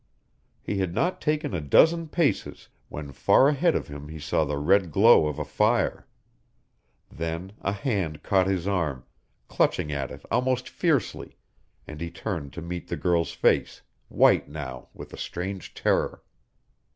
[0.63, 4.57] He had not taken a dozen paces, when far ahead of him he saw the
[4.57, 6.07] red glow of a fire.
[7.11, 9.05] Then a hand caught his arm,
[9.47, 11.37] clutching at it almost fiercely,
[11.85, 16.23] and he turned to meet the girl's face, white now with a strange terror.